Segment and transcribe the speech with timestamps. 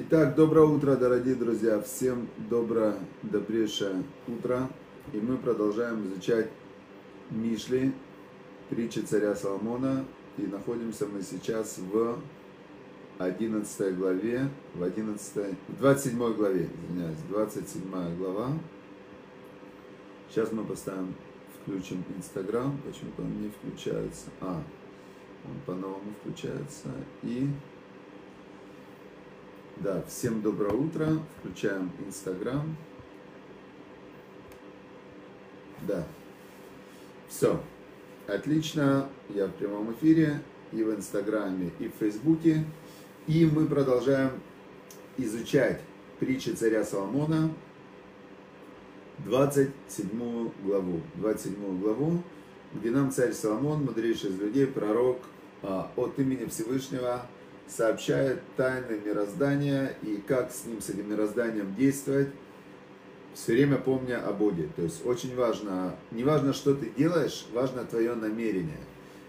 [0.00, 1.80] Итак, доброе утро, дорогие друзья.
[1.80, 4.70] Всем доброе, добрейшее утро.
[5.12, 6.48] И мы продолжаем изучать
[7.30, 7.92] Мишли,
[8.70, 10.04] притчи царя Соломона.
[10.36, 12.16] И находимся мы сейчас в
[13.18, 18.52] 11 главе, в 11, в 27 главе, извиняюсь, 27 глава.
[20.30, 21.12] Сейчас мы поставим,
[21.60, 24.30] включим Инстаграм, почему-то он не включается.
[24.40, 24.62] А,
[25.44, 26.86] он по-новому включается.
[27.24, 27.48] И
[29.80, 31.06] да, всем доброе утро.
[31.38, 32.76] Включаем Инстаграм.
[35.86, 36.04] Да.
[37.28, 37.60] Все.
[38.26, 39.08] Отлично.
[39.28, 40.40] Я в прямом эфире
[40.72, 42.64] и в Инстаграме, и в Фейсбуке.
[43.26, 44.32] И мы продолжаем
[45.16, 45.80] изучать
[46.18, 47.50] притчи царя Соломона,
[49.18, 51.00] 27 главу.
[51.16, 52.22] 27 главу,
[52.74, 55.18] где нам царь Соломон, мудрейший из людей, пророк,
[55.62, 57.26] а, от имени Всевышнего
[57.68, 62.28] сообщает тайны мироздания и как с ним, с этим мирозданием действовать,
[63.34, 64.68] все время помня о Боге.
[64.74, 68.80] То есть очень важно, не важно, что ты делаешь, важно твое намерение.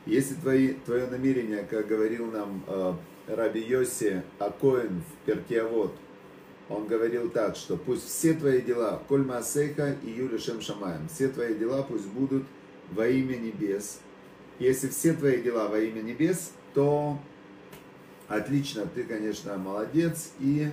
[0.05, 2.93] Если твои, твое намерение, как говорил нам э,
[3.27, 5.93] Раби Йоси Акоин в Перкиавод,
[6.69, 11.55] он говорил так, что пусть все твои дела, Коль Маасейха и Юлишем Шамаем, все твои
[11.55, 12.43] дела пусть будут
[12.91, 13.99] во имя небес.
[14.59, 17.19] Если все твои дела во имя небес, то
[18.29, 20.71] отлично, ты, конечно, молодец, и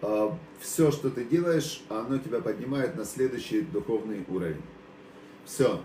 [0.00, 4.62] э, все, что ты делаешь, оно тебя поднимает на следующий духовный уровень.
[5.44, 5.80] Все.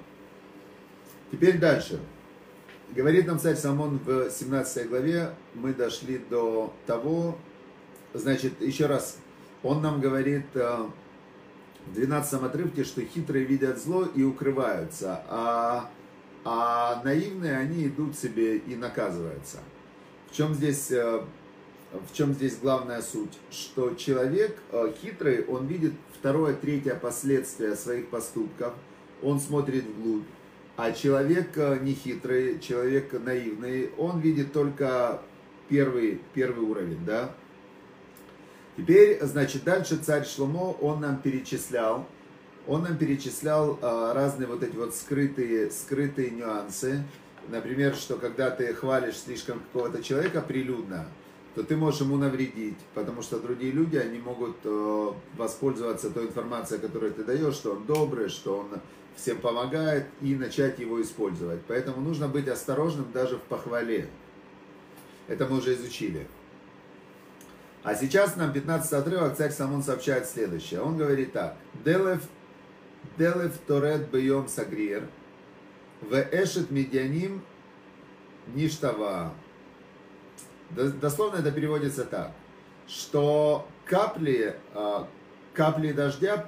[1.31, 1.99] Теперь дальше.
[2.91, 7.37] Говорит нам царь Самон в 17 главе, мы дошли до того,
[8.13, 9.17] значит, еще раз,
[9.63, 10.85] он нам говорит э,
[11.87, 15.89] в 12 отрывке, что хитрые видят зло и укрываются, а,
[16.43, 19.59] а наивные, они идут себе и наказываются.
[20.35, 21.21] В чем здесь, э,
[21.93, 23.31] в чем здесь главная суть?
[23.51, 28.73] Что человек э, хитрый, он видит второе, третье последствие своих поступков,
[29.23, 30.25] он смотрит вглубь.
[30.75, 35.21] А человек э, нехитрый, человек наивный, он видит только
[35.69, 37.33] первый, первый уровень, да?
[38.75, 42.05] Теперь, значит, дальше царь Шломо, он нам перечислял,
[42.67, 47.05] он нам перечислял разные вот эти вот скрытые, скрытые нюансы,
[47.49, 51.07] например, что когда ты хвалишь слишком какого-то человека прилюдно,
[51.53, 56.81] то ты можешь ему навредить, потому что другие люди, они могут э, воспользоваться той информацией,
[56.81, 58.81] которую ты даешь, что он добрый, что он
[59.15, 61.61] всем помогает, и начать его использовать.
[61.67, 64.09] Поэтому нужно быть осторожным даже в похвале.
[65.29, 66.27] Это мы уже изучили.
[67.83, 70.81] А сейчас нам 15 отрывок царь Самон сообщает следующее.
[70.81, 71.55] Он говорит так.
[71.85, 72.21] Делев,
[73.17, 75.07] делев торет бьем сагриер–
[76.01, 77.41] в эшет медианим
[78.53, 79.33] ништава.
[80.71, 82.31] Дословно это переводится так,
[82.87, 85.07] что капли, а,
[85.53, 86.47] капли дождя,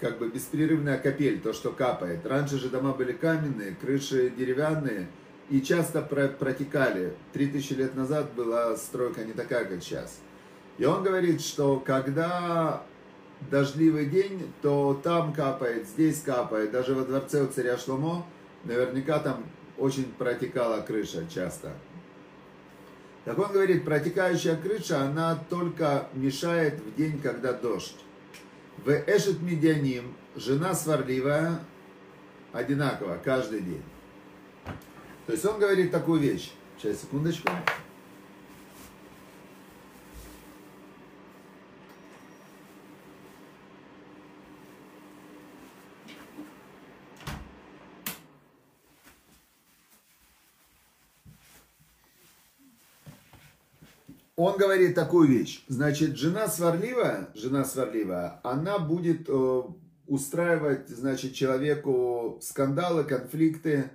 [0.00, 2.26] как бы беспрерывная капель, то, что капает.
[2.26, 5.08] Раньше же дома были каменные, крыши деревянные,
[5.50, 7.14] и часто протекали.
[7.32, 10.20] Три тысячи лет назад была стройка не такая, как сейчас.
[10.78, 12.82] И он говорит, что когда
[13.50, 16.72] дождливый день, то там капает, здесь капает.
[16.72, 18.26] Даже во дворце у царя Шломо
[18.64, 19.44] наверняка там
[19.78, 21.72] очень протекала крыша часто.
[23.24, 27.96] Так он говорит, протекающая крыша, она только мешает в день, когда дождь.
[28.78, 31.60] В Эшет Медианим, жена сварливая,
[32.52, 33.82] одинаково каждый день.
[35.26, 36.52] То есть он говорит такую вещь.
[36.78, 37.48] Сейчас, секундочку.
[54.36, 55.64] Он говорит такую вещь.
[55.68, 59.62] Значит, жена сварливая, жена сварливая, она будет э,
[60.06, 63.90] устраивать, значит, человеку скандалы, конфликты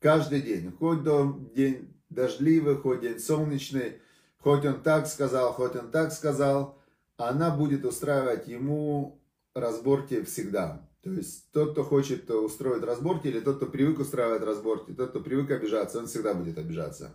[0.00, 0.72] каждый день.
[0.78, 4.00] Хоть до день дождливый, хоть день солнечный,
[4.38, 6.78] хоть он так сказал, хоть он так сказал,
[7.16, 9.20] она будет устраивать ему
[9.54, 10.88] разборки всегда.
[11.02, 15.20] То есть тот, кто хочет устроить разборки, или тот, кто привык устраивать разборки, тот, кто
[15.20, 17.14] привык обижаться, он всегда будет обижаться.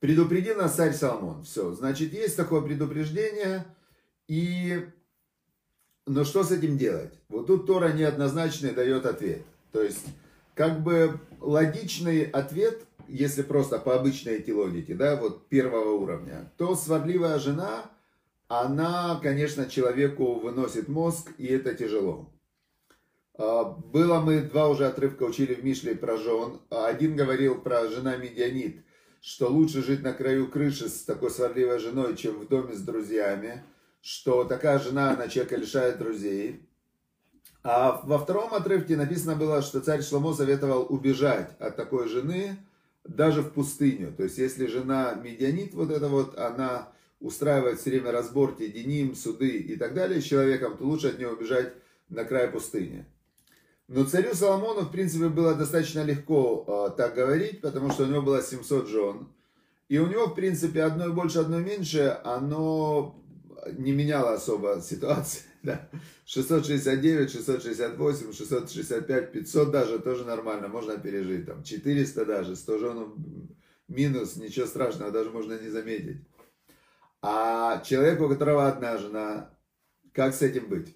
[0.00, 1.44] Предупредил нас царь Соломон.
[1.44, 3.66] Все, значит, есть такое предупреждение.
[4.28, 4.86] И...
[6.06, 7.12] Но что с этим делать?
[7.28, 9.42] Вот тут Тора неоднозначно дает ответ.
[9.72, 10.06] То есть,
[10.54, 16.74] как бы логичный ответ, если просто по обычной эти логике, да, вот первого уровня, то
[16.74, 17.90] сварливая жена,
[18.48, 22.32] она, конечно, человеку выносит мозг, и это тяжело.
[23.34, 26.58] А, было мы два уже отрывка учили в Мишле про жен.
[26.70, 28.82] Один говорил про жена Медианит–
[29.20, 33.62] что лучше жить на краю крыши с такой сварливой женой, чем в доме с друзьями,
[34.00, 36.66] что такая жена, она человека лишает друзей.
[37.62, 42.56] А во втором отрывке написано было, что царь Шломо советовал убежать от такой жены
[43.04, 44.12] даже в пустыню.
[44.16, 46.88] То есть, если жена медианит, вот это вот, она
[47.20, 51.28] устраивает все время разборки, деним, суды и так далее с человеком, то лучше от нее
[51.28, 51.74] убежать
[52.08, 53.04] на край пустыни.
[53.90, 58.22] Но царю Соломону, в принципе, было достаточно легко э, так говорить, потому что у него
[58.22, 59.28] было 700 жен.
[59.88, 63.20] И у него, в принципе, одной больше, одной меньше, оно
[63.76, 65.42] не меняло особо ситуации.
[65.62, 65.90] Да.
[66.24, 71.44] 669, 668, 665, 500 даже тоже нормально, можно пережить.
[71.44, 73.12] Там 400 даже, 100 жен
[73.88, 76.24] минус, ничего страшного, даже можно не заметить.
[77.20, 79.50] А человеку, у которого одна жена,
[80.14, 80.94] как с этим быть?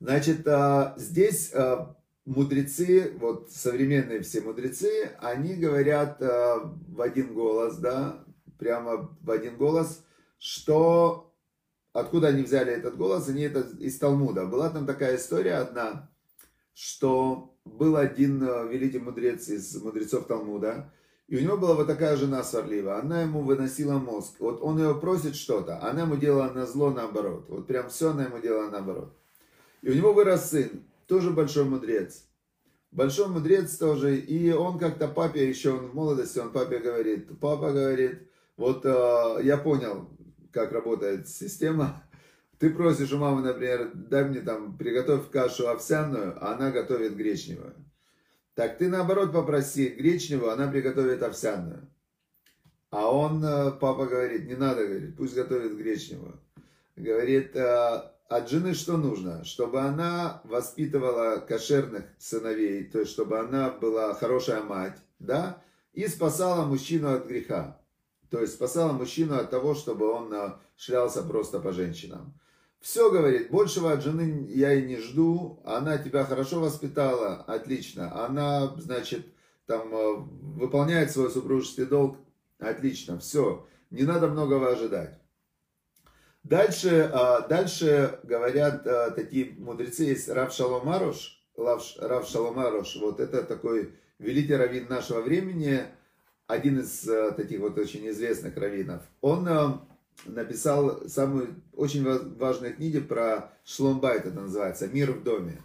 [0.00, 7.78] Значит, а, здесь а, мудрецы, вот современные все мудрецы, они говорят а, в один голос,
[7.78, 8.24] да,
[8.58, 10.04] прямо в один голос,
[10.38, 11.34] что
[11.92, 14.46] откуда они взяли этот голос, они это из Талмуда.
[14.46, 16.10] Была там такая история одна,
[16.74, 20.92] что был один великий мудрец из мудрецов Талмуда,
[21.26, 24.36] и у него была вот такая жена сварливая, она ему выносила мозг.
[24.38, 27.46] Вот он ее просит что-то, она ему делала на зло наоборот.
[27.48, 29.12] Вот прям все она ему делала наоборот.
[29.82, 32.24] И у него вырос сын, тоже большой мудрец.
[32.90, 37.70] Большой мудрец тоже, и он как-то папе еще, он в молодости, он папе говорит, папа
[37.70, 40.08] говорит, вот э, я понял,
[40.50, 42.02] как работает система.
[42.58, 47.74] Ты просишь у мамы, например, дай мне там, приготовь кашу овсяную, а она готовит гречневую.
[48.54, 51.88] Так ты наоборот попроси гречневую, она приготовит овсяную.
[52.90, 56.40] А он, э, папа говорит, не надо, говорит, пусть готовит гречневую.
[56.96, 59.44] Говорит, «Э, от жены что нужно?
[59.44, 65.62] Чтобы она воспитывала кошерных сыновей, то есть чтобы она была хорошая мать, да,
[65.94, 67.80] и спасала мужчину от греха.
[68.30, 72.38] То есть спасала мужчину от того, чтобы он а, шлялся просто по женщинам.
[72.80, 75.60] Все, говорит, большего от жены я и не жду.
[75.64, 78.24] Она тебя хорошо воспитала, отлично.
[78.24, 79.26] Она, значит,
[79.66, 82.18] там а, выполняет свой супружеский долг,
[82.58, 83.18] отлично.
[83.18, 85.18] Все, не надо многого ожидать.
[86.44, 93.94] Дальше, а, дальше говорят а, такие мудрецы, есть Рав Шаломарош, Рав Шаломарош, вот это такой
[94.18, 95.82] великий раввин нашего времени,
[96.46, 99.02] один из а, таких вот очень известных раввинов.
[99.20, 99.82] Он
[100.24, 102.04] написал самую очень
[102.36, 105.62] важную книгу про Шломбайт, это называется, «Мир в доме».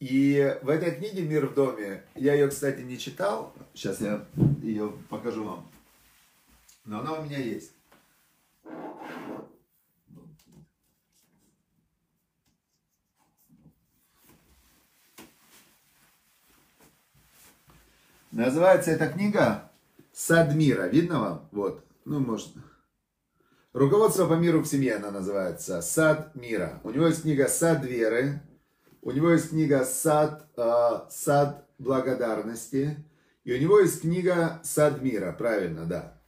[0.00, 4.26] И в этой книге «Мир в доме», я ее, кстати, не читал, сейчас я
[4.60, 5.70] ее покажу вам,
[6.84, 7.72] но она у меня есть.
[18.34, 19.70] Называется эта книга
[20.12, 20.88] «Сад мира».
[20.88, 21.48] Видно вам?
[21.52, 21.84] Вот.
[22.04, 22.48] Ну, может.
[23.72, 25.80] Руководство по миру в семье она называется.
[25.82, 26.80] «Сад мира».
[26.82, 28.42] У него есть книга «Сад веры».
[29.02, 33.06] У него есть книга «Сад, э, сад благодарности».
[33.44, 35.30] И у него есть книга «Сад мира».
[35.30, 36.20] Правильно, да.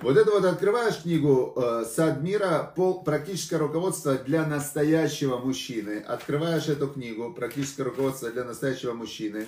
[0.00, 6.00] Вот это вот открываешь книгу э, «Сад мира», пол, практическое руководство для настоящего мужчины.
[6.00, 9.46] Открываешь эту книгу «Практическое руководство для настоящего мужчины».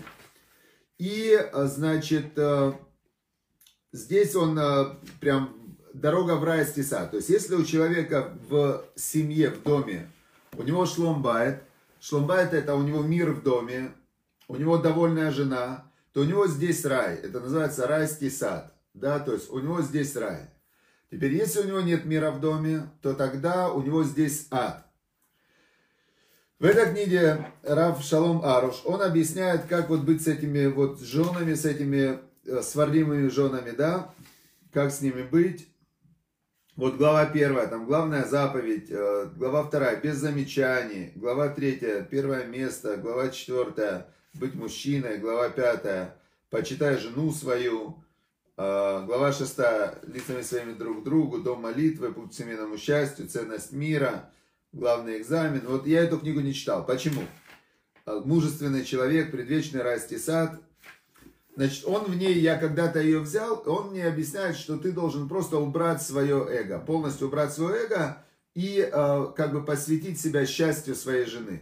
[1.01, 2.75] И, э, значит, э,
[3.91, 5.57] здесь он э, прям
[5.95, 7.07] дорога в рай стеса.
[7.07, 10.11] То есть, если у человека в семье, в доме,
[10.59, 11.63] у него шломбайт,
[12.01, 13.93] шломбайт это у него мир в доме,
[14.47, 17.15] у него довольная жена, то у него здесь рай.
[17.15, 18.75] Это называется райский сад.
[18.93, 20.51] Да, то есть у него здесь рай.
[21.11, 24.87] Теперь, если у него нет мира в доме, то тогда у него здесь ад.
[26.61, 31.55] В этой книге Рав Шалом Аруш, он объясняет, как вот быть с этими вот женами,
[31.55, 34.13] с этими э, сварливыми женами, да,
[34.71, 35.69] как с ними быть.
[36.77, 42.99] Вот глава первая, там главная заповедь, э, глава вторая, без замечаний, глава третья, первое место,
[42.99, 46.15] глава четвертая, быть мужчиной, глава пятая,
[46.51, 48.05] почитай жену свою,
[48.59, 54.31] э, глава шестая, лицами своими друг другу, дом молитвы, путь к семейному счастью, ценность мира,
[54.73, 55.63] главный экзамен.
[55.67, 56.85] Вот я эту книгу не читал.
[56.85, 57.23] Почему?
[58.07, 60.61] А, Мужественный человек, предвечный райский сад.
[61.57, 65.59] Значит, он в ней, я когда-то ее взял, он мне объясняет, что ты должен просто
[65.59, 68.25] убрать свое эго, полностью убрать свое эго
[68.55, 71.61] и э, как бы посвятить себя счастью своей жены.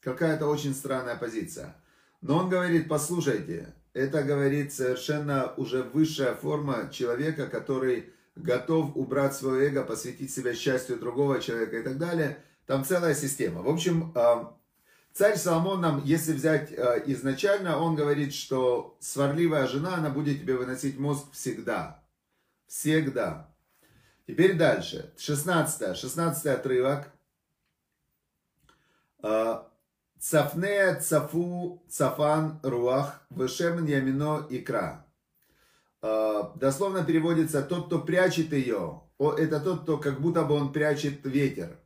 [0.00, 1.76] Какая-то очень странная позиция.
[2.20, 9.68] Но он говорит, послушайте, это говорит совершенно уже высшая форма человека, который готов убрать свое
[9.68, 12.42] эго, посвятить себя счастью другого человека и так далее.
[12.66, 13.62] Там целая система.
[13.62, 14.56] В общем, а,
[15.12, 20.56] царь Соломон нам, если взять э, изначально, он говорит, что сварливая жена, она будет тебе
[20.56, 22.02] выносить мозг всегда.
[22.66, 23.50] Всегда.
[24.26, 25.12] Теперь дальше.
[25.16, 27.08] 16, 16 отрывок.
[29.22, 29.62] Э,
[30.20, 35.06] Цафне цафу цафан руах вешем ямино икра.
[36.00, 39.02] Э, дословно переводится тот, кто прячет ее.
[39.18, 41.78] Это тот, кто как будто бы он прячет ветер.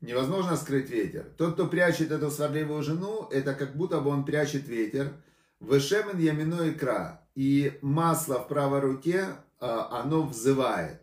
[0.00, 1.24] Невозможно скрыть ветер.
[1.36, 5.12] Тот, кто прячет эту сварливую жену, это как будто бы он прячет ветер.
[5.60, 7.22] Вешемен ямино икра.
[7.34, 11.00] И масло в правой руке, а, оно взывает.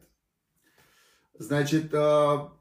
[1.38, 2.54] Значит, а,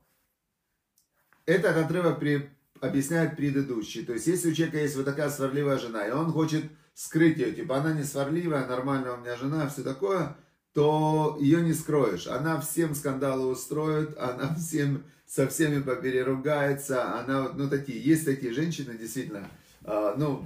[1.45, 4.05] этот отрывок при, объясняет предыдущий.
[4.05, 6.65] То есть, если у человека есть вот такая сварливая жена, и он хочет
[7.01, 10.37] скрыть ее, типа, она не сварливая, нормальная у меня жена, все такое,
[10.75, 12.27] то ее не скроешь.
[12.27, 18.99] Она всем скандалы устроит, она всем со всеми попереругается, она, ну, такие, есть такие женщины,
[18.99, 19.49] действительно,
[19.85, 20.45] э, ну,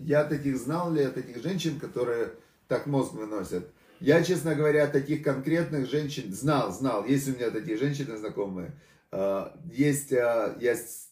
[0.00, 2.32] я таких знал ли, таких женщин, которые
[2.66, 3.70] так мозг выносят.
[4.00, 8.72] Я, честно говоря, таких конкретных женщин знал, знал, есть у меня такие женщины знакомые,
[9.12, 11.10] э, есть, э, есть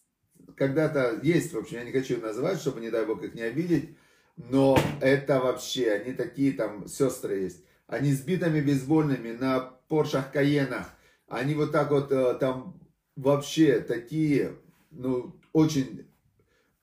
[0.57, 3.91] когда-то есть, в общем, я не хочу называть, чтобы, не дай бог, их не обидеть,
[4.37, 10.89] но это вообще, они такие там, сестры есть, они с битами бейсбольными на Поршах Каенах,
[11.29, 12.81] они вот так вот э, там
[13.17, 14.57] вообще такие,
[14.91, 16.07] ну, очень,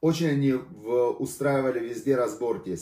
[0.01, 2.77] очень они в, устраивали везде разборки.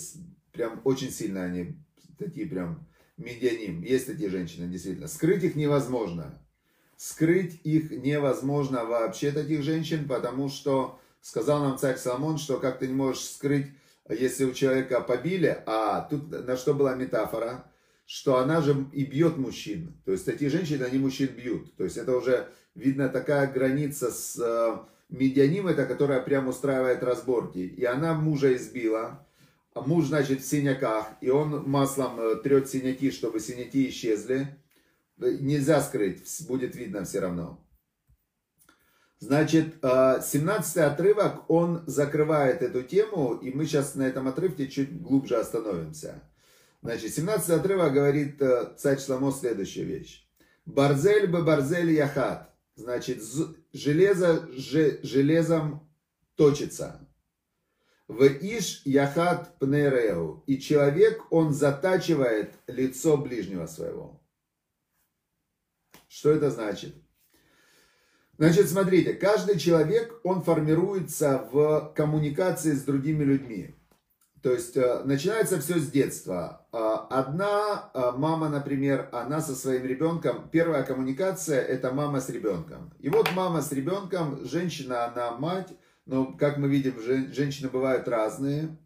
[0.51, 1.75] Прям очень сильно они
[2.17, 3.81] такие прям медианим.
[3.81, 5.07] Есть такие женщины, действительно.
[5.07, 6.39] Скрыть их невозможно.
[6.97, 12.87] Скрыть их невозможно вообще, таких женщин, потому что сказал нам царь Соломон, что как ты
[12.87, 13.67] не можешь скрыть,
[14.09, 17.65] если у человека побили, а тут на что была метафора–
[18.05, 19.99] что она же и бьет мужчин.
[20.05, 21.75] То есть такие женщины, они мужчин бьют.
[21.75, 24.77] То есть это уже видно такая граница с э,
[25.09, 27.57] медианим, это которая прям устраивает разборки.
[27.57, 29.25] И она мужа избила,
[29.73, 34.55] а муж, значит, в синяках, и он маслом э, трет синяки, чтобы синяки исчезли.
[35.17, 37.64] Нельзя скрыть, будет видно все равно.
[39.19, 45.01] Значит, 17 э, отрывок, он закрывает эту тему, и мы сейчас на этом отрывке чуть
[45.01, 46.21] глубже остановимся.
[46.81, 50.27] Значит, 17 отрывок говорит э, царь Шламо следующую вещь.
[50.65, 52.53] Барзель бы барзель яхат.
[52.75, 53.23] Значит,
[53.71, 55.89] железо же, железом
[56.35, 57.07] точится.
[58.07, 60.43] В иш яхат пнереу.
[60.45, 64.21] И человек, он затачивает лицо ближнего своего.
[66.07, 66.95] Что это значит?
[68.37, 73.75] Значит, смотрите, каждый человек, он формируется в коммуникации с другими людьми.
[74.45, 76.67] То есть э, начинается все с детства.
[76.71, 82.93] А, одна а, мама, например, она со своим ребенком, первая коммуникация это мама с ребенком.
[82.99, 85.69] И вот мама с ребенком, женщина, она мать,
[86.05, 86.99] но как мы видим,
[87.33, 88.77] женщины бывают разные.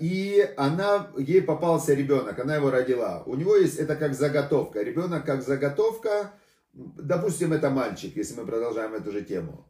[0.00, 3.22] И она, ей попался ребенок, она его родила.
[3.26, 4.82] У него есть, это как заготовка.
[4.82, 6.32] Ребенок как заготовка,
[6.76, 9.66] допустим, это мальчик, если мы продолжаем эту же тему.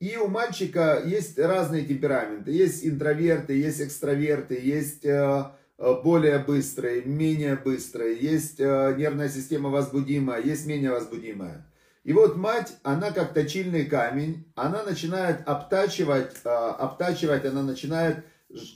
[0.00, 2.52] И у мальчика есть разные темпераменты.
[2.52, 5.44] Есть интроверты, есть экстраверты, есть э,
[5.78, 8.16] э, более быстрые, менее быстрые.
[8.16, 11.66] Есть э, нервная система возбудимая, есть менее возбудимая.
[12.04, 18.24] И вот мать, она как точильный камень, она начинает обтачивать, обтачивать, она начинает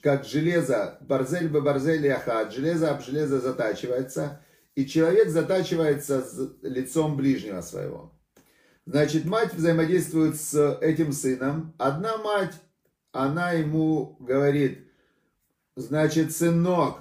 [0.03, 4.41] как железо, барзель бы барзель яхат, железо об железо затачивается,
[4.75, 8.13] и человек затачивается с лицом ближнего своего.
[8.85, 11.73] Значит, мать взаимодействует с этим сыном.
[11.79, 12.55] Одна мать,
[13.13, 14.89] она ему говорит,
[15.77, 16.99] значит, сынок,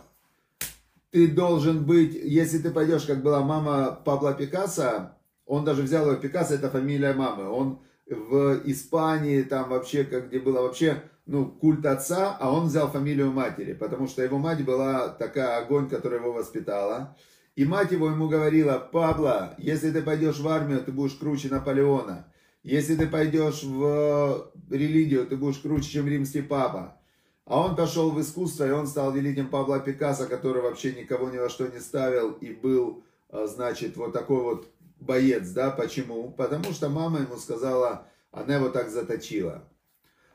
[1.09, 6.15] ты должен быть, если ты пойдешь, как была мама Пабло Пикассо, он даже взял его
[6.15, 11.85] Пикассо, это фамилия мамы, он в Испании, там вообще, как где было вообще, ну, культ
[11.85, 16.31] отца, а он взял фамилию матери, потому что его мать была такая огонь, которая его
[16.31, 17.15] воспитала.
[17.55, 22.27] И мать его ему говорила, Пабло, если ты пойдешь в армию, ты будешь круче Наполеона.
[22.63, 26.97] Если ты пойдешь в религию, ты будешь круче, чем римский папа.
[27.45, 31.37] А он пошел в искусство, и он стал великим Пабло Пикассо, который вообще никого ни
[31.37, 34.67] во что не ставил и был, а, значит, вот такой вот
[34.99, 36.31] боец, да, почему?
[36.31, 39.63] Потому что мама ему сказала, она его так заточила.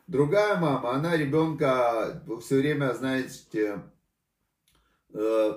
[0.06, 3.78] Другая мама, она ребенка все время, знаете, Э,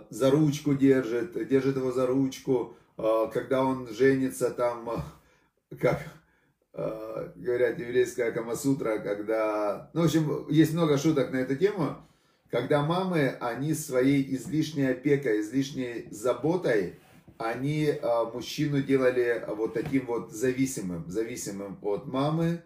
[0.10, 4.90] за ручку держит, держит его за ручку, э, когда он женится, там,
[5.72, 6.00] э, как
[7.36, 9.90] говорят, еврейская Камасутра, когда...
[9.94, 11.98] Ну, в общем, есть много шуток на эту тему,
[12.50, 17.00] когда мамы, они своей излишней опекой, излишней заботой,
[17.38, 18.00] они
[18.34, 22.62] мужчину делали вот таким вот зависимым, зависимым от мамы,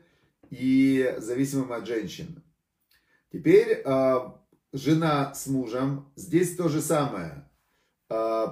[0.53, 2.43] и зависимым от женщин.
[3.31, 4.19] Теперь э,
[4.73, 7.49] жена с мужем, здесь то же самое.
[8.09, 8.47] Э,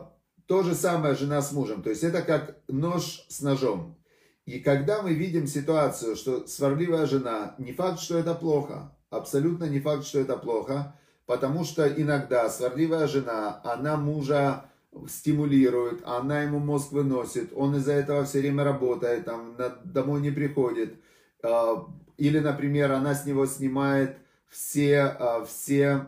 [0.46, 1.82] то же самое жена с мужем.
[1.82, 3.98] То есть это как нож с ножом.
[4.46, 8.96] И когда мы видим ситуацию, что сварливая жена, не факт, что это плохо.
[9.10, 10.96] Абсолютно не факт, что это плохо.
[11.26, 14.66] Потому что иногда сварливая жена, она мужа
[15.08, 20.96] стимулирует, она ему мозг выносит, он из-за этого все время работает, там, домой не приходит.
[21.44, 21.88] А,
[22.18, 24.18] или, например, она с него снимает
[24.52, 26.08] все, а, все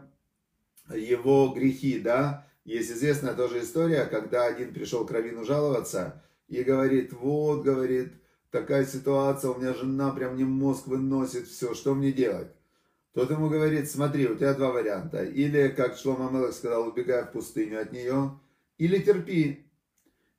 [0.94, 2.46] его грехи, да.
[2.66, 8.14] Есть известная тоже история, когда один пришел к Равину жаловаться и говорит, вот, говорит,
[8.52, 12.50] такая ситуация, у меня жена прям мне мозг выносит, все, что мне делать?
[13.14, 15.24] Тот ему говорит, смотри, у тебя два варианта.
[15.24, 18.40] Или, как Шлома Мелах сказал, убегай в пустыню от нее,
[18.78, 19.66] или терпи.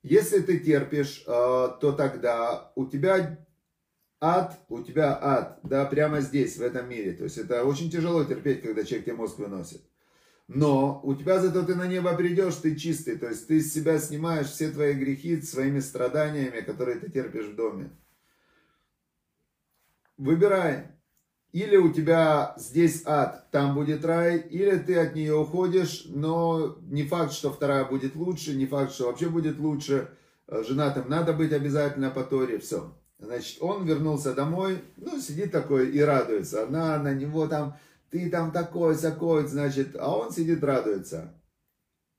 [0.03, 3.39] Если ты терпишь, э, то тогда у тебя
[4.25, 7.13] ад, у тебя ад, да, прямо здесь, в этом мире.
[7.13, 9.83] То есть это очень тяжело терпеть, когда человек тебе мозг выносит.
[10.49, 13.19] Но у тебя зато ты на небо придешь, ты чистый.
[13.19, 17.57] То есть ты из себя снимаешь все твои грехи своими страданиями, которые ты терпишь в
[17.57, 17.91] доме.
[20.17, 20.89] Выбирай.
[21.53, 27.05] Или у тебя здесь ад, там будет рай, или ты от нее уходишь, но не
[27.05, 30.11] факт, что вторая будет лучше, не факт, что вообще будет лучше.
[30.49, 32.93] Э, женатым надо быть обязательно по Торе, все.
[33.25, 36.65] Значит, он вернулся домой, ну, сидит такой и радуется.
[36.65, 37.77] Она на него там,
[38.11, 41.35] ты там такой, такой, значит, а он сидит, радуется.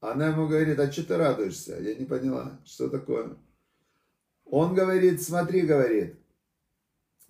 [0.01, 1.79] Она ему говорит, а что ты радуешься?
[1.79, 3.37] Я не поняла, что такое.
[4.45, 6.15] Он говорит, смотри, говорит,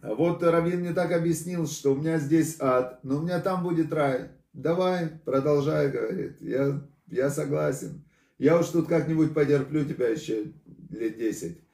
[0.02, 3.64] а вот Равин мне так объяснил, что у меня здесь ад, но у меня там
[3.64, 4.30] будет рай.
[4.54, 6.40] Давай, продолжай, говорит.
[6.42, 8.04] Я, я согласен.
[8.38, 10.54] Я уж тут как-нибудь потерплю тебя еще
[10.90, 11.65] лет десять.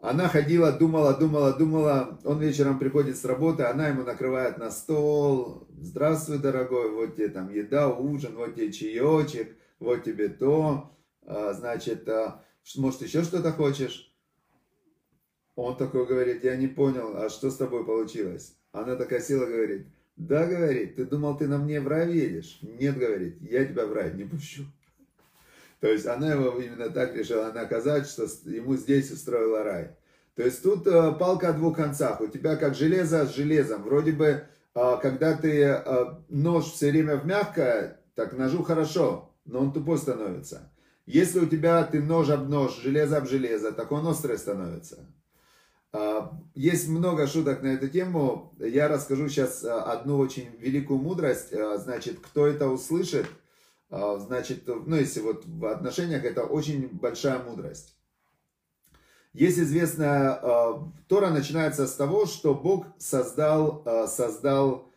[0.00, 2.20] Она ходила, думала, думала, думала.
[2.24, 5.66] Он вечером приходит с работы, она ему накрывает на стол.
[5.80, 10.92] Здравствуй, дорогой, вот тебе там еда, ужин, вот тебе чаечек, вот тебе то.
[11.26, 12.44] А, значит, а,
[12.76, 14.14] может еще что-то хочешь?
[15.56, 18.56] Он такой говорит, я не понял, а что с тобой получилось?
[18.70, 22.60] Она такая села, говорит, да, говорит, ты думал, ты на мне в рай едешь?
[22.62, 24.62] Нет, говорит, я тебя в рай не пущу.
[25.80, 29.96] То есть она его именно так решила наказать, что ему здесь устроила рай.
[30.38, 32.20] То есть тут э, палка о двух концах.
[32.20, 33.82] У тебя как железо с железом.
[33.82, 39.58] Вроде бы, э, когда ты э, нож все время в мягкое, так ножу хорошо, но
[39.60, 40.72] он тупой становится.
[41.06, 45.06] Если у тебя ты нож об нож, железо об железо, так он острый становится.
[45.92, 48.54] А, есть много шуток на эту тему.
[48.60, 51.52] Я расскажу сейчас одну очень великую мудрость.
[51.78, 53.26] Значит, кто это услышит,
[53.90, 57.94] значит, ну, если вот в отношениях, это очень большая мудрость.
[59.32, 60.40] Есть известная,
[61.06, 64.90] Тора начинается с того, что Бог создал, создал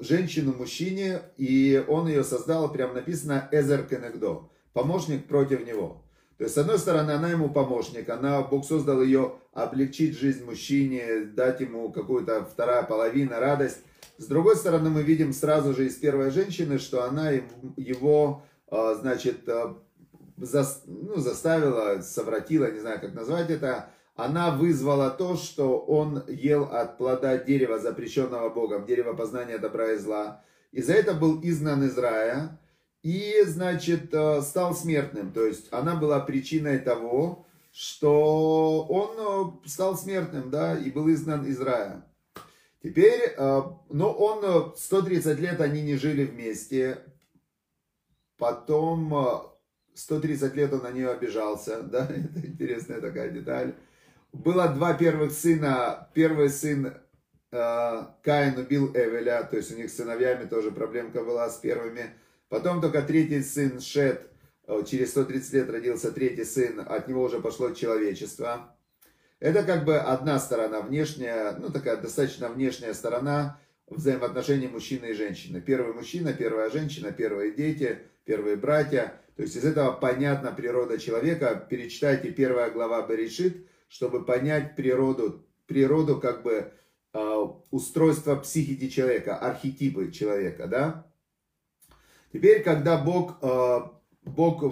[0.00, 6.02] женщину мужчине, и он ее создал, прям написано Эзер Кенегдо, помощник против него.
[6.36, 11.24] То есть, с одной стороны, она ему помощник, она, Бог создал ее облегчить жизнь мужчине,
[11.24, 13.80] дать ему какую-то вторая половина, радость.
[14.18, 17.30] С другой стороны, мы видим сразу же из первой женщины, что она
[17.76, 19.76] его, а, значит, а,
[20.36, 26.98] ну, заставила, совратила, не знаю, как назвать это, она вызвала то, что он ел от
[26.98, 30.42] плода дерева, запрещенного Богом, дерева познания добра и зла.
[30.72, 32.58] И за это был изгнан из рая
[33.04, 35.32] и, значит, э, стал смертным.
[35.32, 41.44] То есть она была причиной того, что он э, стал смертным, да, и был изгнан
[41.44, 42.04] из рая.
[42.82, 46.98] Теперь, э, но он, 130 лет они не жили вместе,
[48.36, 49.52] потом
[49.94, 53.74] 130 лет он на нее обижался, да, это интересная такая деталь.
[54.32, 56.94] Было два первых сына, первый сын
[57.50, 62.12] Каин убил Эвеля, то есть у них с сыновьями тоже проблемка была с первыми
[62.48, 64.30] Потом только третий сын Шет,
[64.66, 68.74] э, через 130 лет родился третий сын, от него уже пошло человечество.
[69.40, 75.60] Это как бы одна сторона, внешняя, ну такая достаточно внешняя сторона взаимоотношений мужчины и женщины.
[75.60, 79.14] Первый мужчина, первая женщина, первые дети, первые братья.
[79.36, 81.66] То есть из этого понятна природа человека.
[81.70, 86.72] Перечитайте первая глава Берешит, чтобы понять природу, природу как бы
[87.14, 91.06] э, устройства психики человека, архетипы человека, да.
[92.32, 93.80] Теперь, когда Бог, э,
[94.24, 94.64] Бог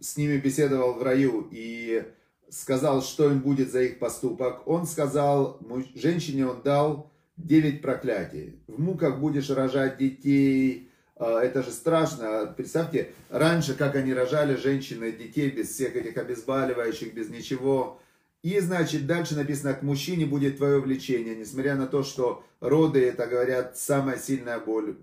[0.00, 2.04] с ними беседовал в раю и
[2.50, 5.60] сказал, что им будет за их поступок, он сказал,
[5.94, 8.58] женщине он дал девять проклятий.
[8.66, 12.52] В муках будешь рожать детей, э, это же страшно.
[12.56, 18.00] Представьте, раньше, как они рожали женщины детей без всех этих обезболивающих, без ничего.
[18.42, 23.26] И, значит, дальше написано, к мужчине будет твое влечение, несмотря на то, что роды, это
[23.26, 24.96] говорят, самая сильная боль,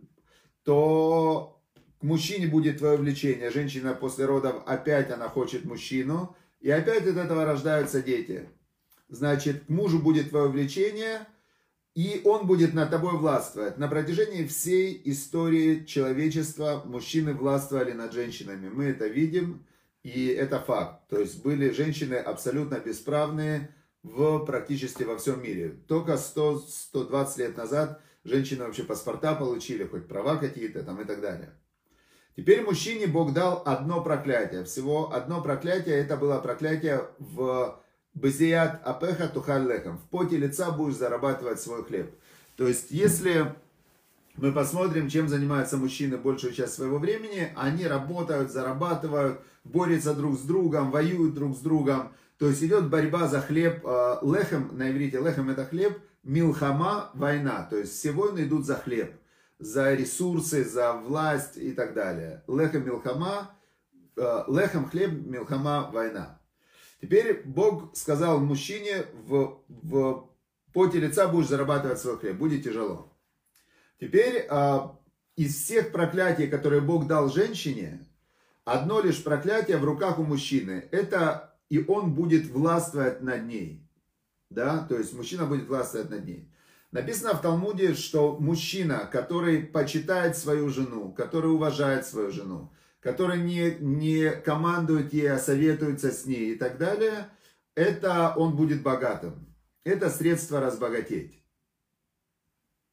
[0.63, 1.60] то
[1.99, 3.51] к мужчине будет твое влечение.
[3.51, 8.49] Женщина после родов опять она хочет мужчину, и опять от этого рождаются дети.
[9.08, 11.28] Значит, к мужу будет твое влечение,
[11.93, 13.78] и он будет над тобой властвовать.
[13.78, 18.67] На протяжении всей истории человечества мужчины властвовали над женщинами.
[18.67, 19.63] Мы это видим,
[20.01, 21.08] и это факт.
[21.08, 23.69] То есть были женщины абсолютно бесправные
[24.01, 25.69] в практически во всем мире.
[25.88, 31.54] Только 100-120 лет назад женщины вообще паспорта получили, хоть права какие-то там и так далее.
[32.36, 34.65] Теперь мужчине Бог дал одно проклятие.
[34.65, 37.80] Всего одно проклятие, это было проклятие в
[38.13, 39.98] Базият апеха тухаль лехам.
[39.98, 42.13] В поте лица будешь зарабатывать свой хлеб.
[42.56, 43.54] То есть, если
[44.38, 50.41] мы посмотрим, чем занимаются мужчины большую часть своего времени, они работают, зарабатывают, борются друг с
[50.41, 52.13] другом, воюют друг с другом.
[52.38, 53.86] То есть идет борьба за хлеб.
[53.86, 57.67] Э, лехем, на иврите лехем это хлеб, милхама, война.
[57.69, 59.13] То есть все войны идут за хлеб,
[59.65, 62.43] за ресурсы, за власть и так далее.
[62.47, 63.51] Лехем милхама,
[64.15, 66.39] э, лехем хлеб, милхама, война.
[67.01, 70.30] Теперь Бог сказал мужчине, в, в
[70.71, 73.12] поте лица будешь зарабатывать свой хлеб, будет тяжело.
[73.99, 74.97] Теперь а,
[75.36, 78.06] из всех проклятий, которые Бог дал женщине,
[78.65, 80.88] одно лишь проклятие в руках у мужчины.
[80.91, 83.82] Это и он будет властвовать над ней.
[84.49, 86.51] Да, то есть мужчина будет властвовать над ней.
[86.95, 93.75] Написано в Талмуде, что мужчина, который почитает свою жену, который уважает свою жену, который не,
[93.81, 97.29] не командует ей, а советуется с ней и так далее,
[97.75, 99.45] это он будет богатым.
[99.84, 101.43] Это средство разбогатеть.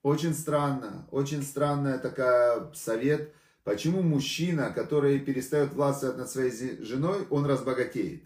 [0.02, 7.46] Очень странно, очень странная такая совет, почему мужчина, который перестает властвовать над своей женой, он
[7.46, 8.24] разбогатеет.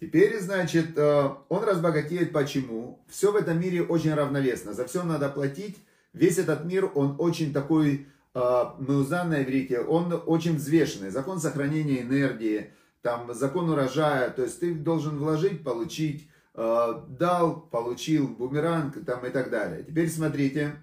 [0.00, 3.04] Теперь, значит, э, он разбогатеет почему?
[3.08, 5.76] Все в этом мире очень равновесно, за все надо платить.
[6.12, 11.10] Весь этот мир, он очень такой Меузан на иврите, он очень взвешенный.
[11.10, 18.28] Закон сохранения энергии, там закон урожая, то есть ты должен вложить, получить, а, дал, получил,
[18.28, 19.82] бумеранг там и так далее.
[19.82, 20.76] Теперь смотрите,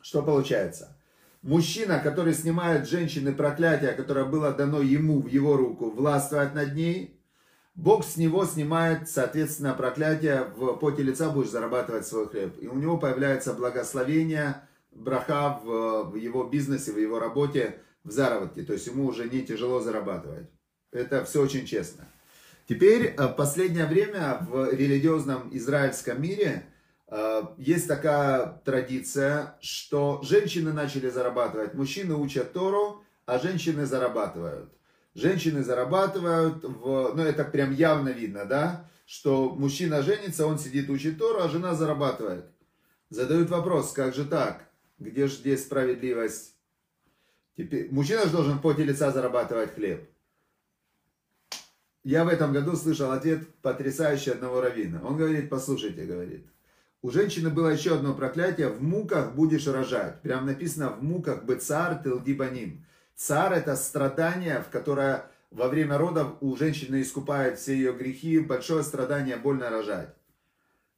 [0.00, 0.96] что получается.
[1.42, 7.20] Мужчина, который снимает женщины проклятие, которое было дано ему в его руку, властвовать над ней,
[7.74, 12.54] Бог с него снимает, соответственно, проклятие, в поте лица будешь зарабатывать свой хлеб.
[12.60, 18.62] И у него появляется благословение, браха в, в его бизнесе, в его работе, в заработке.
[18.62, 20.48] То есть ему уже не тяжело зарабатывать.
[20.92, 22.06] Это все очень честно.
[22.68, 26.66] Теперь э, в последнее время в религиозном израильском мире
[27.08, 31.74] э, есть такая традиция, что женщины начали зарабатывать.
[31.74, 34.72] Мужчины учат Тору, а женщины зарабатывают.
[35.14, 41.18] Женщины зарабатывают, в, ну это прям явно видно, да, что мужчина женится, он сидит учит
[41.18, 42.46] Тору, а жена зарабатывает.
[43.10, 44.68] Задают вопрос, как же так?
[44.98, 46.56] Где же здесь справедливость?
[47.56, 50.08] Теперь, мужчина же должен в поте лица зарабатывать хлеб.
[52.02, 55.00] Я в этом году слышал ответ потрясающий одного равина.
[55.04, 56.46] Он говорит, послушайте, говорит,
[57.00, 60.20] у женщины было еще одно проклятие, в муках будешь рожать.
[60.22, 62.84] Прям написано в муках бецар телдибаним.
[63.14, 68.82] Цар это страдание, в которое во время родов у женщины искупает все ее грехи, большое
[68.82, 70.14] страдание, больно рожать.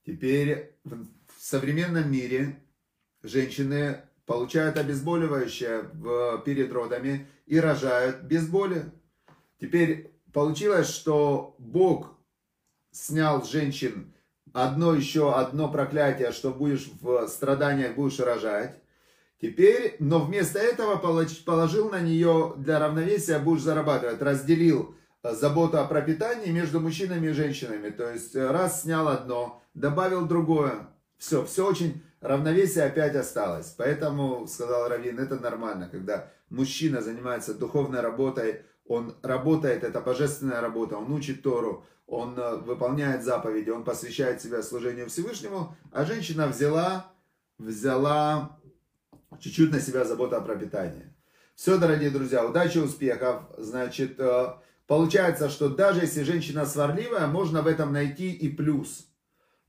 [0.05, 1.07] Теперь в
[1.39, 2.59] современном мире
[3.23, 8.91] женщины получают обезболивающее перед родами и рожают без боли.
[9.61, 12.15] Теперь получилось, что Бог
[12.91, 14.15] снял с женщин
[14.53, 18.81] одно еще одно проклятие, что будешь в страданиях будешь рожать.
[19.41, 25.85] Теперь, но вместо этого положил на нее для равновесия будешь зарабатывать, разделил э, заботу о
[25.85, 27.91] пропитании между мужчинами и женщинами.
[27.91, 30.89] То есть э, раз снял одно, добавил другое.
[31.19, 33.75] Все, все очень равновесие опять осталось.
[33.77, 40.97] Поэтому, сказал Равин, это нормально, когда мужчина занимается духовной работой, он работает, это божественная работа,
[40.97, 47.13] он учит Тору, он э, выполняет заповеди, он посвящает себя служению Всевышнему, а женщина взяла,
[47.59, 48.56] взяла
[49.41, 51.13] чуть-чуть на себя заботу о пропитании.
[51.55, 53.45] Все, дорогие друзья, удачи, успехов.
[53.57, 54.49] Значит, э,
[54.87, 59.07] получается, что даже если женщина сварливая, можно в этом найти и плюс.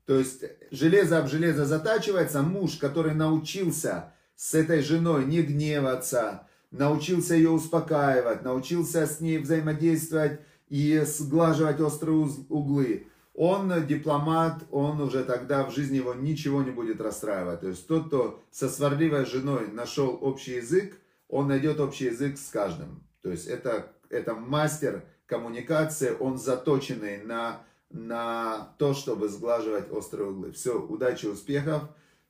[0.04, 2.42] То есть железо об железо затачивается.
[2.42, 10.40] Муж, который научился с этой женой не гневаться, научился ее успокаивать, научился с ней взаимодействовать
[10.68, 13.06] и сглаживать острые углы.
[13.40, 17.60] Он дипломат, он уже тогда в жизни его ничего не будет расстраивать.
[17.60, 20.96] То есть тот, кто со сварливой женой нашел общий язык,
[21.28, 23.00] он найдет общий язык с каждым.
[23.22, 30.50] То есть это, это мастер коммуникации, он заточенный на на то, чтобы сглаживать острые углы.
[30.50, 31.84] Все, удачи, успехов,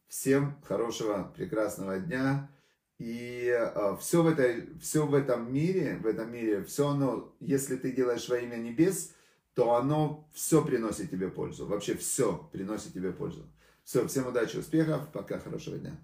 [0.09, 2.51] всем хорошего, прекрасного дня.
[2.99, 7.77] И э, все, в этой, все в этом мире, в этом мире, все оно, если
[7.77, 9.15] ты делаешь во имя небес,
[9.59, 11.67] то оно все приносит тебе пользу.
[11.67, 13.45] Вообще все приносит тебе пользу.
[13.83, 15.99] Все, всем удачи, успехов, пока, хорошего дня.